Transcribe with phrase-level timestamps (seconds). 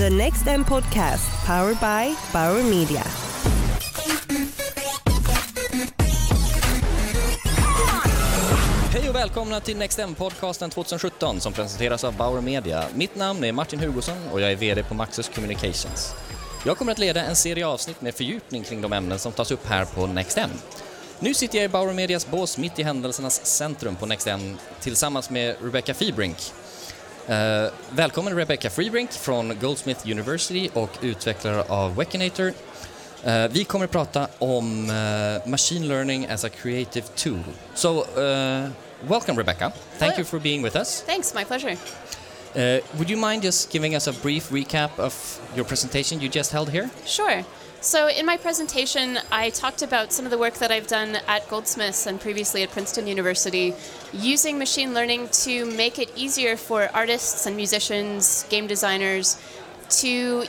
[0.00, 3.02] The Next M Podcast, powered by Bauer Media.
[8.92, 12.84] Hej och välkomna till Next M-podcasten 2017 som presenteras av Bauer Media.
[12.94, 16.14] Mitt namn är Martin Hugosson och jag är VD på Maxus Communications.
[16.66, 19.66] Jag kommer att leda en serie avsnitt med fördjupning kring de ämnen som tas upp
[19.66, 20.50] här på Next M.
[21.18, 25.30] Nu sitter jag i Bauer Medias bås mitt i händelsernas centrum på Next M tillsammans
[25.30, 26.36] med Rebecca Fibrink,
[27.30, 32.46] Uh, välkommen Rebecca Freebrink från Goldsmith University och utvecklare av Wekinator.
[33.26, 37.42] Uh, vi kommer att prata om uh, machine learning as a creative tool.
[37.74, 38.04] So,
[39.08, 39.72] welcome Rebecca.
[39.98, 40.18] Thank Hello.
[40.18, 41.02] you for being with us.
[41.06, 41.76] Thanks, my pleasure.
[42.98, 46.70] would you mind just giving us a brief recap of your presentation you just held
[46.70, 46.90] here?
[47.06, 47.44] Sure.
[47.82, 51.48] So, in my presentation, I talked about some of the work that I've done at
[51.48, 53.72] Goldsmiths and previously at Princeton University
[54.12, 59.40] using machine learning to make it easier for artists and musicians, game designers
[59.88, 60.44] to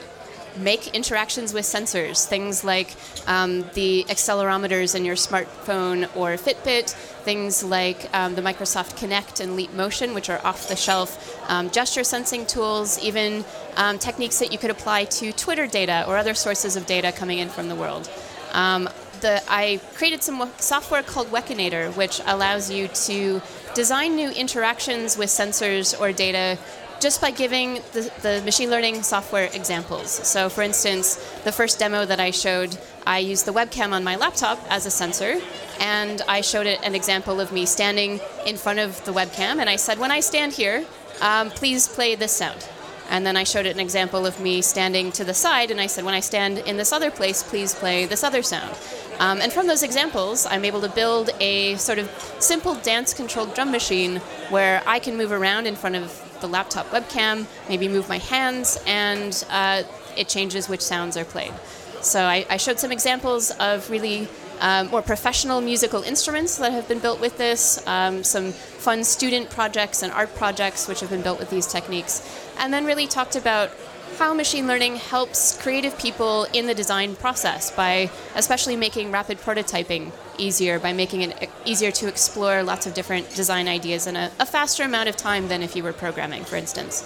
[0.57, 2.95] make interactions with sensors, things like
[3.27, 6.91] um, the accelerometers in your smartphone or Fitbit,
[7.23, 11.69] things like um, the Microsoft Kinect and Leap Motion, which are off the shelf um,
[11.69, 13.45] gesture sensing tools, even
[13.77, 17.39] um, techniques that you could apply to Twitter data or other sources of data coming
[17.39, 18.09] in from the world.
[18.53, 18.89] Um,
[19.21, 23.41] the, I created some software called Wekinator, which allows you to
[23.73, 26.57] design new interactions with sensors or data
[26.99, 30.11] just by giving the, the, machine learning software examples.
[30.11, 32.77] So, for instance, the first demo that I showed,
[33.07, 35.41] I used the webcam on my laptop as a sensor,
[35.79, 39.67] and I showed it an example of me standing in front of the webcam, and
[39.67, 40.85] I said, when I stand here,
[41.21, 42.67] um, please play this sound.
[43.11, 45.87] And then I showed it an example of me standing to the side, and I
[45.87, 48.73] said, when I stand in this other place, please play this other sound.
[49.19, 52.09] Um, and from those examples, I'm able to build a sort of
[52.39, 54.15] simple dance controlled drum machine
[54.49, 58.79] where I can move around in front of the laptop webcam, maybe move my hands,
[58.87, 59.83] and uh,
[60.17, 61.53] it changes which sounds are played.
[62.01, 64.29] So I, I showed some examples of really
[64.61, 69.49] um, more professional musical instruments that have been built with this, um, some fun student
[69.49, 72.21] projects and art projects which have been built with these techniques,
[72.57, 73.71] and then really talked about
[74.19, 80.11] how machine learning helps creative people in the design process by especially making rapid prototyping
[80.37, 84.45] easier, by making it easier to explore lots of different design ideas in a, a
[84.45, 87.03] faster amount of time than if you were programming, for instance.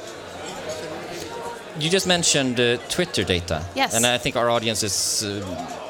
[1.80, 3.66] You just mentioned uh, Twitter data.
[3.75, 3.94] Yes.
[3.96, 5.84] And I think our audience is, uh,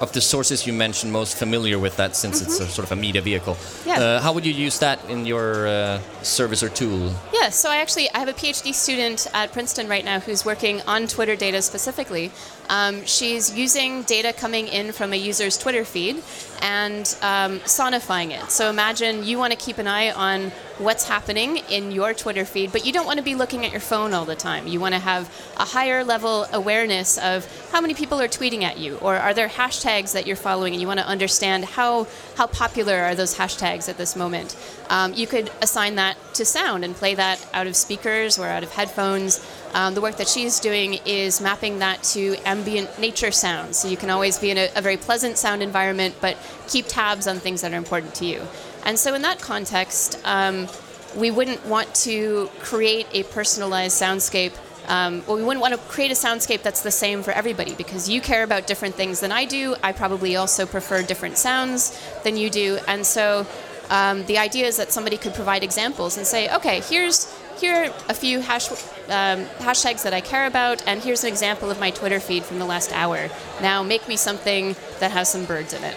[0.00, 2.50] of the sources you mentioned, most familiar with that since mm-hmm.
[2.50, 3.56] it's a sort of a media vehicle.
[3.84, 4.00] Yeah.
[4.00, 7.12] Uh, how would you use that in your uh, service or tool?
[7.32, 10.82] Yeah, so I actually I have a PhD student at Princeton right now who's working
[10.82, 12.30] on Twitter data specifically.
[12.68, 16.22] Um, she's using data coming in from a user's Twitter feed
[16.60, 18.50] and um, sonifying it.
[18.50, 22.72] So imagine you want to keep an eye on what's happening in your Twitter feed,
[22.72, 24.66] but you don't want to be looking at your phone all the time.
[24.66, 28.78] You want to have a higher level awareness of how many people are tweeting at
[28.78, 32.46] you, or are there hashtags that you're following, and you want to understand how how
[32.46, 34.56] popular are those hashtags at this moment.
[34.90, 38.62] Um, you could assign that to sound and play that out of speakers or out
[38.62, 39.44] of headphones.
[39.74, 43.78] Um, the work that she's doing is mapping that to ambient nature sounds.
[43.78, 46.36] So you can always be in a, a, very pleasant sound environment, but
[46.68, 48.42] keep tabs on things that are important to you.
[48.86, 50.68] And so, in that context, um,
[51.16, 54.52] we wouldn't want to create a personalized soundscape.
[54.86, 58.08] Um, well, we wouldn't want to create a soundscape that's the same for everybody because
[58.08, 59.74] you care about different things than I do.
[59.82, 62.78] I probably also prefer different sounds than you do.
[62.86, 63.44] And so,
[63.90, 67.84] um, the idea is that somebody could provide examples and say, okay, here's here are
[68.08, 71.90] a few hash, um, hashtags that I care about, and here's an example of my
[71.90, 73.30] Twitter feed from the last hour.
[73.60, 75.96] Now make me something that has some birds in it.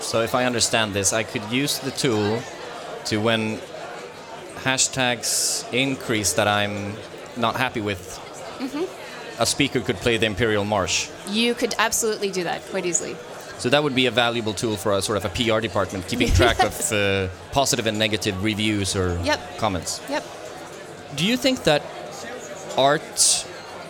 [0.00, 2.42] So if I understand this, I could use the tool
[3.06, 3.58] to when
[4.56, 6.94] hashtags increase that I'm
[7.36, 8.18] not happy with,
[8.58, 9.42] mm-hmm.
[9.42, 11.10] a speaker could play the Imperial March.
[11.28, 13.16] You could absolutely do that quite easily.
[13.58, 16.28] So that would be a valuable tool for a sort of a PR department, keeping
[16.28, 19.58] track of uh, positive and negative reviews or yep.
[19.58, 20.00] comments.
[20.08, 20.24] Yep.
[21.16, 21.82] Do you think that
[22.78, 23.46] art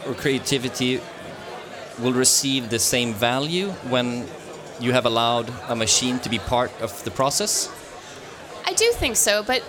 [0.06, 1.00] or creativity
[2.00, 4.26] will receive the same value when
[4.80, 7.68] you have allowed a machine to be part of the process?
[8.64, 9.62] I do think so, but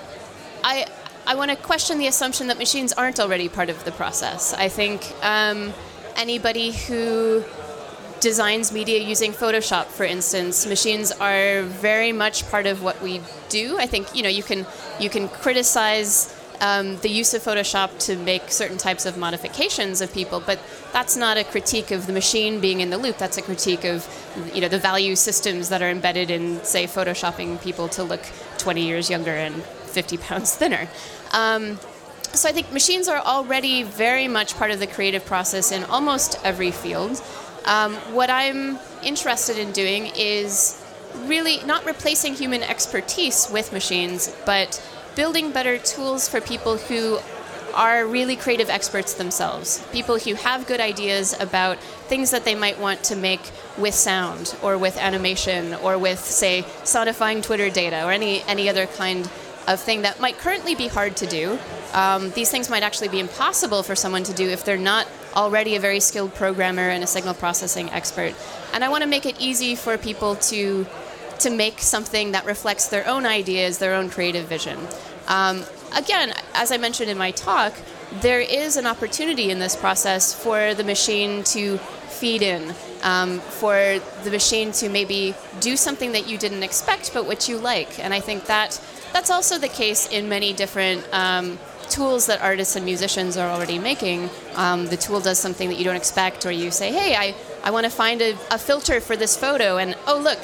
[0.64, 0.86] I
[1.26, 4.54] I want to question the assumption that machines aren't already part of the process.
[4.54, 5.74] I think um,
[6.16, 7.44] anybody who
[8.20, 13.78] designs media using Photoshop, for instance, machines are very much part of what we do.
[13.78, 14.66] I think you know you can
[15.00, 20.14] you can criticize um, the use of Photoshop to make certain types of modifications of
[20.14, 20.60] people, but
[20.94, 23.18] that's not a critique of the machine being in the loop.
[23.18, 24.08] That's a critique of
[24.54, 28.22] you know the value systems that are embedded in, say, photoshopping people to look
[28.60, 30.88] 20 years younger and 50 pounds thinner.
[31.34, 31.80] Um,
[32.34, 36.40] so I think machines are already very much part of the creative process in almost
[36.46, 37.22] every field.
[37.66, 40.82] Um, what I'm interested in doing is
[41.26, 44.82] really not replacing human expertise with machines, but
[45.16, 47.20] building better tools for people who
[47.74, 49.86] are really creative experts themselves.
[49.92, 51.78] People who have good ideas about
[52.08, 53.42] things that they might want to make
[53.78, 58.88] with sound or with animation or with, say, sonifying Twitter data or any, any other
[58.88, 59.30] kind
[59.68, 61.58] of thing that might currently be hard to do.
[61.94, 65.76] Um, these things might actually be impossible for someone to do if they're not already
[65.76, 68.34] a very skilled programmer and a signal processing expert.
[68.74, 70.86] And I want to make it easy for people to
[71.44, 74.78] to make something that reflects their own ideas, their own creative vision.
[75.28, 75.64] Um,
[75.96, 77.74] again, as I mentioned in my talk,
[78.22, 82.74] there is an opportunity in this process for the machine to feed in,
[83.04, 87.58] um, for the machine to maybe do something that you didn't expect but which you
[87.58, 88.00] like.
[88.00, 88.82] And I think that
[89.14, 91.58] that's also the case in many different um,
[91.90, 94.30] tools that artists and musicians are already making.
[94.56, 97.72] Um, the tool does something that you don't expect, or you say, hey, I, I
[97.72, 100.40] want to find a, a filter for this photo, and oh, look,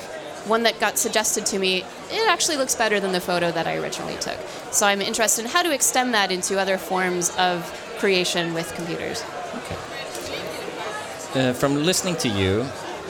[0.48, 3.78] one that got suggested to me, it actually looks better than the photo that I
[3.78, 4.38] originally took.
[4.72, 7.64] So I'm interested in how to extend that into other forms of
[8.00, 9.24] creation with computers.
[9.56, 11.50] Okay.
[11.50, 12.66] Uh, from listening to you,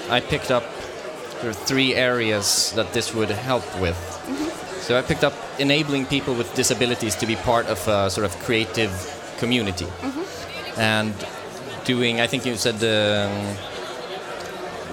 [0.10, 0.64] I picked up
[1.42, 3.96] there are three areas that this would help with.
[3.96, 4.82] Mm-hmm.
[4.82, 8.36] So I picked up enabling people with disabilities to be part of a sort of
[8.40, 8.92] creative
[9.38, 10.80] community, mm-hmm.
[10.80, 11.14] and
[11.86, 12.22] doing.
[12.22, 13.56] I think you said um,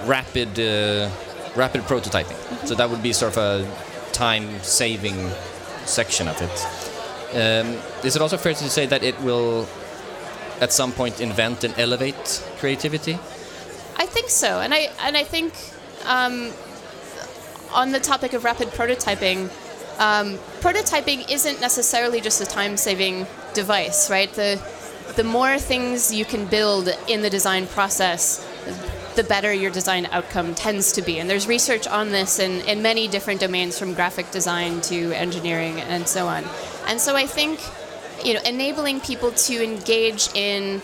[0.07, 0.59] rapid.
[0.59, 1.09] Uh,
[1.55, 2.37] rapid prototyping.
[2.37, 2.67] Mm -hmm.
[2.67, 3.65] So that would be sort of a
[4.11, 5.31] time-saving
[5.85, 6.67] section of it.
[7.33, 9.67] Um, is it also fair to say that it will,
[10.61, 13.19] at some point, invent and elevate creativity?
[13.97, 15.53] I think so, and I and I think
[16.05, 16.51] um,
[17.73, 19.49] on the topic of rapid prototyping,
[19.99, 24.31] um, prototyping isn't necessarily just a time-saving device, right?
[24.33, 24.61] The
[25.15, 28.45] the more things you can build in the design process,
[29.15, 31.19] the better your design outcome tends to be.
[31.19, 35.79] And there's research on this in, in many different domains from graphic design to engineering
[35.81, 36.43] and so on.
[36.87, 37.59] And so I think,
[38.23, 40.81] you know, enabling people to engage in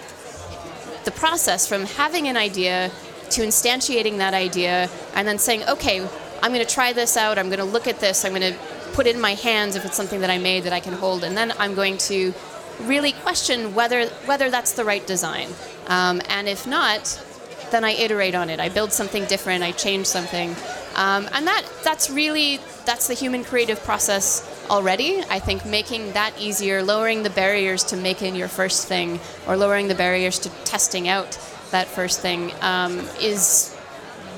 [1.06, 2.92] the process from having an idea
[3.32, 6.08] to instantiating that idea and then saying, okay,
[6.44, 8.60] I'm going to try this out, I'm going to look at this, I'm going to
[8.94, 11.24] put it in my hands if it's something that I made that I can hold,
[11.24, 12.34] and then I'm going to
[12.82, 15.50] really question whether whether that's the right design.
[15.88, 17.24] Um, and if not,
[17.72, 18.60] then I iterate on it.
[18.60, 19.64] I build something different.
[19.64, 20.50] I change something,
[20.96, 25.24] um, and that that's really that's the human creative process already.
[25.30, 29.88] I think making that easier, lowering the barriers to making your first thing, or lowering
[29.88, 31.40] the barriers to testing out
[31.72, 33.76] that first thing, um, is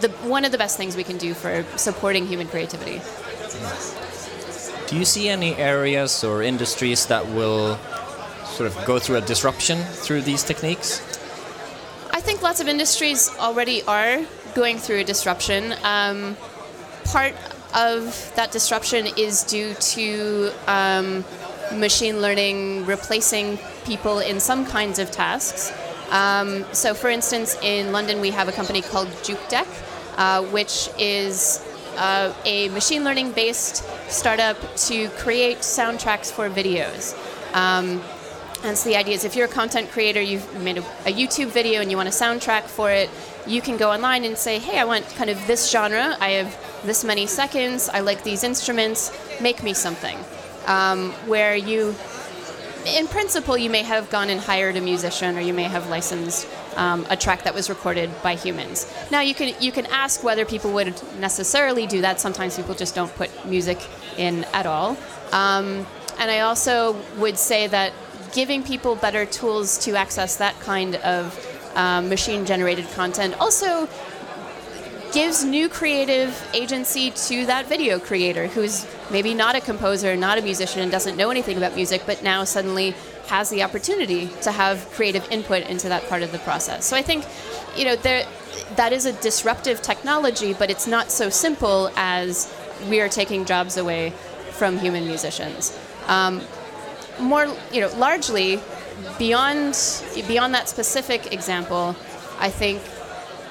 [0.02, 3.02] the one of the best things we can do for supporting human creativity.
[4.88, 7.80] Do you see any areas or industries that will
[8.46, 11.02] sort of go through a disruption through these techniques?
[12.24, 14.22] I think lots of industries already are
[14.56, 15.76] going through a disruption.
[15.84, 16.38] Um,
[17.04, 17.34] part
[17.76, 21.26] of that disruption is due to um,
[21.74, 25.74] machine learning replacing people in some kinds of tasks.
[26.12, 29.68] Um, so, for instance, in London, we have a company called JukeDeck,
[30.16, 31.62] uh, which is
[31.98, 34.56] uh, a machine learning based startup
[34.88, 37.18] to create soundtracks for videos.
[37.54, 38.02] Um,
[38.64, 41.48] and so the idea is if you're a content creator, you've made a, a, YouTube
[41.48, 43.10] video and you want a soundtrack for it,
[43.46, 46.16] you can go online and say, hey, I want kind of this genre.
[46.22, 47.90] I have this many seconds.
[47.90, 49.12] I like these instruments.
[49.42, 50.18] Make me something.
[50.66, 51.94] Um, where you,
[52.86, 56.48] in principle, you may have gone and hired a musician or you may have licensed
[56.78, 58.92] um, a track that was recorded by humans.
[59.12, 62.22] Now you can you can ask whether people would necessarily do that.
[62.22, 63.78] Sometimes people just don't put music
[64.18, 64.98] in at all.
[65.34, 65.86] Um,
[66.20, 67.92] and I also would say that
[68.34, 71.40] giving people better tools to access that kind of
[71.76, 73.88] um, machine generated content also
[75.14, 80.42] gives new creative agency to that video creator who's maybe not a composer, not a
[80.42, 82.96] musician, and doesn't know anything about music, but now suddenly
[83.28, 86.86] has the opportunity to have creative input into that part of the process.
[86.86, 87.26] So I think,
[87.76, 88.26] you know, there,
[88.76, 92.52] that is a disruptive technology, but it's not so simple as
[92.90, 94.14] we are taking jobs away
[94.52, 95.78] from human musicians.
[96.08, 96.42] Um,
[97.20, 98.60] more, you know, largely
[99.18, 99.78] beyond
[100.28, 101.96] beyond that specific example,
[102.40, 102.82] I think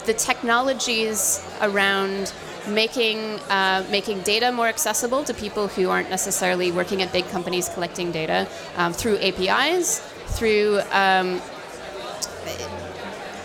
[0.07, 2.33] the technologies around
[2.69, 3.19] making
[3.51, 8.13] uh, making data more accessible to people who aren't necessarily working at big companies collecting
[8.13, 10.01] data um, through APIs,
[10.37, 11.41] through um,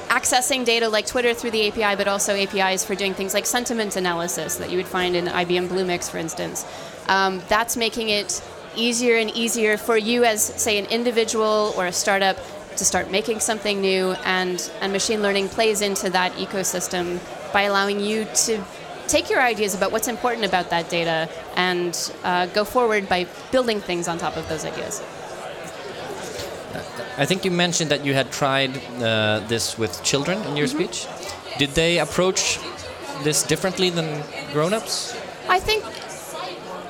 [0.09, 3.95] accessing data like Twitter through the API, but also APIs for doing things like sentiment
[3.95, 6.65] analysis that you would find in IBM Bluemix, for instance.
[7.07, 8.41] Um, that's making it
[8.77, 12.37] easier and easier for you as, say, an individual or a startup
[12.77, 17.19] to start making something new, and, and machine learning plays into that ecosystem
[17.51, 18.63] by allowing you to
[19.07, 23.79] take your ideas about what's important about that data and uh, go forward by building
[23.79, 25.01] things on top of those ideas.
[27.17, 30.77] I think you mentioned that you had tried uh, this with children in your mm
[30.77, 30.93] -hmm.
[30.93, 31.07] speech.
[31.57, 32.59] Did they approach
[33.23, 35.13] this differently than grown-ups?
[35.49, 35.83] I think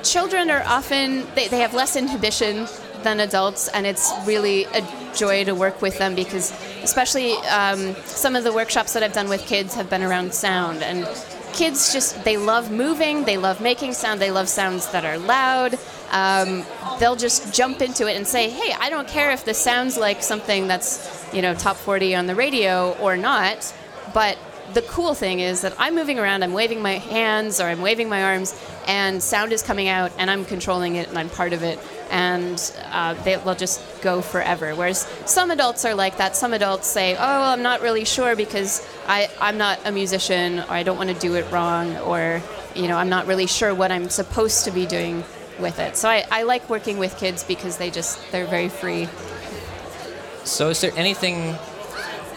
[0.02, 2.66] children are often they, they have less inhibition
[3.02, 6.52] than adults, and it's really a joy to work with them because,
[6.82, 10.82] especially um, some of the workshops that I've done with kids have been around sound,
[10.82, 11.06] and
[11.52, 15.78] kids just they love moving, they love making sound, they love sounds that are loud.
[16.10, 16.64] Um,
[16.98, 20.22] they'll just jump into it and say, "Hey, I don't care if this sounds like
[20.22, 23.72] something that's you know top 40 on the radio or not,
[24.14, 24.38] but
[24.74, 28.08] the cool thing is that I'm moving around, I'm waving my hands or I'm waving
[28.08, 31.62] my arms, and sound is coming out, and I'm controlling it, and I'm part of
[31.62, 31.78] it,
[32.10, 34.74] and uh, they, will just go forever.
[34.74, 36.36] Whereas some adults are like that.
[36.36, 40.60] Some adults say, "Oh, well, I'm not really sure because I, I'm not a musician,
[40.60, 42.42] or I don't want to do it wrong, or
[42.74, 45.24] you know, I'm not really sure what I'm supposed to be doing
[45.58, 49.08] with it." So I, I like working with kids because they just they're very free.
[50.44, 51.56] So is there anything,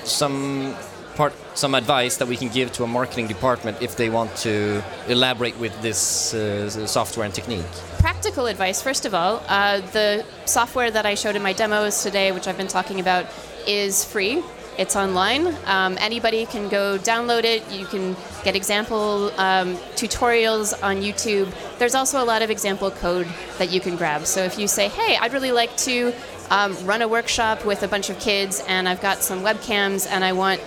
[0.04, 0.76] some
[1.16, 4.84] part some advice that we can give to a marketing department if they want to
[5.08, 7.66] elaborate with this uh, software and technique?
[8.00, 9.44] Practical advice, first of all.
[9.48, 13.26] Uh, the software that I showed in my demos today, which I've been talking about,
[13.68, 14.44] is free.
[14.78, 15.48] It's online.
[15.66, 17.70] Um, anybody can go download it.
[17.70, 21.54] You can get example um, tutorials on YouTube.
[21.78, 23.28] There's also a lot of example code
[23.58, 24.26] that you can grab.
[24.26, 26.14] So if you say, hey, I'd really like to
[26.50, 30.24] um, run a workshop with a bunch of kids and I've got some webcams and
[30.24, 30.62] I want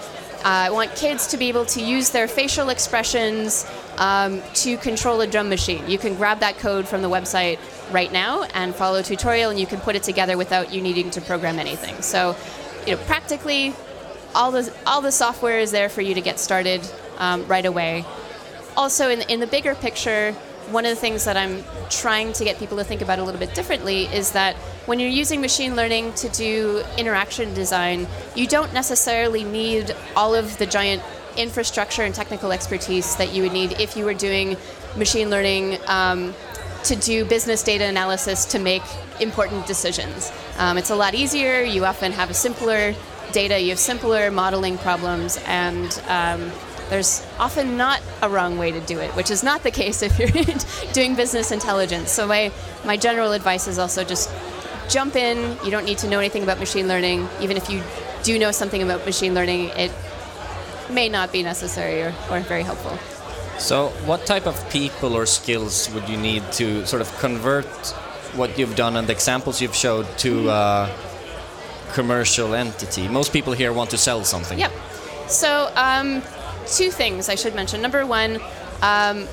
[0.45, 5.27] I want kids to be able to use their facial expressions um, to control a
[5.27, 5.89] drum machine.
[5.89, 7.59] You can grab that code from the website
[7.91, 11.11] right now and follow a tutorial, and you can put it together without you needing
[11.13, 12.03] to program anything.
[12.03, 12.37] So,
[12.87, 13.75] you know, practically,
[14.35, 16.83] all the all the software is there for you to get started
[17.19, 18.05] um, right away.
[18.77, 20.37] Also, in in the bigger picture,
[20.71, 23.41] one of the things that I'm trying to get people to think about a little
[23.41, 24.57] bit differently is that
[24.87, 30.57] when you're using machine learning to do interaction design, you don't necessarily need all of
[30.59, 31.03] the giant
[31.37, 34.57] infrastructure and technical expertise that you would need if you were doing
[34.97, 36.35] machine learning um,
[36.85, 38.83] to do business data analysis to make
[39.21, 40.31] important decisions.
[40.59, 41.63] Um, it's a lot easier.
[41.63, 42.95] You often have a simpler
[43.33, 46.53] data, you have simpler modeling problems, and um,
[46.95, 50.17] there's often not a wrong way to do it, which is not the case if
[50.17, 50.29] you're
[50.93, 52.13] doing business intelligence.
[52.13, 52.53] So my,
[52.85, 54.31] my general advice is also just
[54.89, 55.59] jump in.
[55.65, 57.27] You don't need to know anything about machine learning.
[57.41, 57.83] Even if you
[58.23, 59.91] do know something about machine learning, it
[60.89, 62.97] may not be necessary or, or very helpful.
[63.59, 67.67] So, what type of people or skills would you need to sort of convert
[68.37, 70.91] what you've done and the examples you've showed to a
[71.93, 73.09] commercial entity?
[73.09, 74.59] Most people here want to sell something.
[74.59, 74.73] Yep.
[75.29, 76.23] So, um,
[76.67, 77.83] two things I should mention.
[77.83, 78.41] Number one,
[78.83, 79.27] um,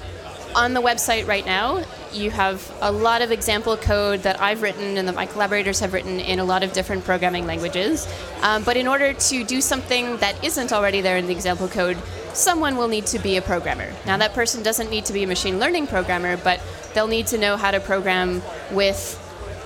[0.55, 4.97] on the website right now, you have a lot of example code that I've written
[4.97, 8.07] and that my collaborators have written in a lot of different programming languages.
[8.41, 11.97] Um, but in order to do something that isn't already there in the example code,
[12.33, 13.93] someone will need to be a programmer.
[14.05, 16.61] Now, that person doesn't need to be a machine learning programmer, but
[16.93, 19.17] they'll need to know how to program with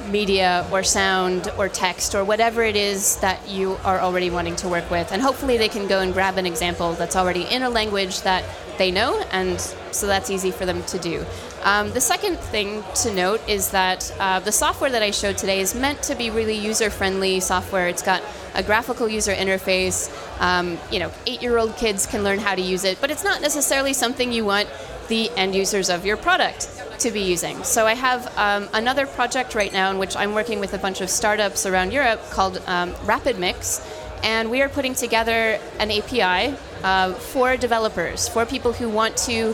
[0.09, 4.67] media or sound or text or whatever it is that you are already wanting to
[4.67, 5.11] work with.
[5.11, 8.43] And hopefully they can go and grab an example that's already in a language that
[8.77, 9.59] they know, and
[9.91, 11.25] so that's easy for them to do.
[11.63, 15.61] Um, the second thing to note is that uh, the software that I showed today
[15.61, 17.87] is meant to be really user friendly software.
[17.87, 18.21] It's got
[18.53, 20.11] a graphical user interface.
[20.41, 23.23] Um, you know, eight year old kids can learn how to use it, but it's
[23.23, 24.69] not necessarily something you want
[25.07, 27.63] the end users of your product to be using.
[27.63, 31.01] So I have um, another project right now in which I'm working with a bunch
[31.01, 33.85] of startups around Europe called um, Rapid Mix,
[34.23, 39.53] and we are putting together an API uh, for developers, for people who want to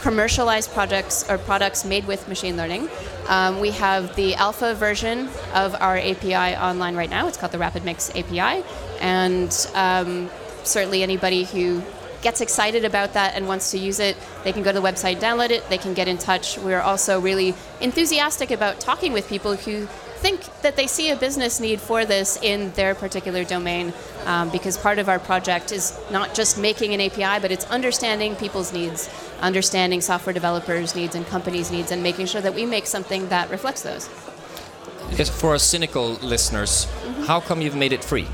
[0.00, 2.88] commercialize projects or products made with machine learning.
[3.26, 7.28] Um, we have the alpha version of our API online right now.
[7.28, 8.64] It's called the Rapid Mix API,
[9.00, 10.30] and um,
[10.62, 11.82] certainly anybody who
[12.22, 15.16] gets excited about that and wants to use it, they can go to the website,
[15.16, 16.58] download it, they can get in touch.
[16.58, 19.86] We're also really enthusiastic about talking with people who
[20.18, 23.92] think that they see a business need for this in their particular domain
[24.26, 28.34] um, because part of our project is not just making an API, but it's understanding
[28.34, 29.08] people's needs,
[29.40, 33.48] understanding software developers' needs and companies' needs, and making sure that we make something that
[33.50, 34.08] reflects those.
[35.12, 37.22] Yes, for our cynical listeners, mm-hmm.
[37.22, 38.26] how come you've made it free?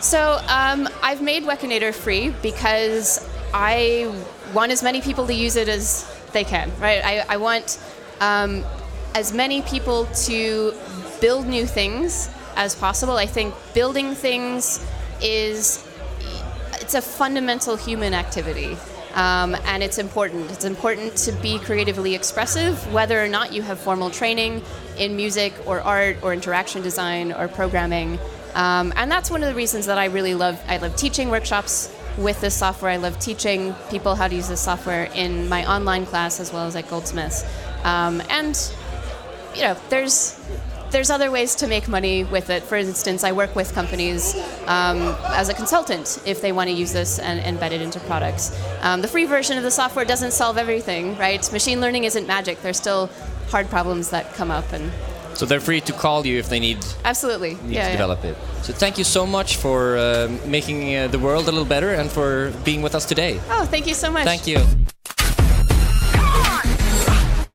[0.00, 4.14] So um, I've made Wekinator free because I
[4.54, 7.04] want as many people to use it as they can, right?
[7.04, 7.80] I, I want
[8.20, 8.64] um,
[9.14, 10.72] as many people to
[11.20, 13.16] build new things as possible.
[13.16, 14.84] I think building things
[15.20, 15.84] is
[16.74, 18.76] it's a fundamental human activity.
[19.14, 20.50] Um, and it's important.
[20.52, 24.62] It's important to be creatively expressive, whether or not you have formal training
[24.96, 28.18] in music or art or interaction design or programming.
[28.54, 30.60] Um, and that's one of the reasons that I really love.
[30.66, 32.90] I love teaching workshops with this software.
[32.90, 36.66] I love teaching people how to use this software in my online class as well
[36.66, 37.44] as at Goldsmiths.
[37.84, 38.56] Um, and
[39.54, 40.38] you know, there's
[40.90, 42.62] there's other ways to make money with it.
[42.62, 44.34] For instance, I work with companies
[44.66, 48.58] um, as a consultant if they want to use this and embed it into products.
[48.80, 51.52] Um, the free version of the software doesn't solve everything, right?
[51.52, 52.62] Machine learning isn't magic.
[52.62, 53.10] There's still
[53.48, 54.90] hard problems that come up and
[55.38, 57.92] So they're free to call you if they need, absolutely need yeah, to yeah.
[57.92, 58.36] develop it.
[58.62, 62.10] So thank you so much for uh, making uh, the world a little better and
[62.10, 63.40] for being with us today.
[63.48, 64.24] Oh, thank you so much.
[64.24, 64.58] Thank you.